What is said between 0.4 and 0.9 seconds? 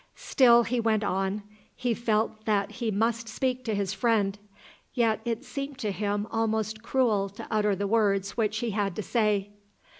he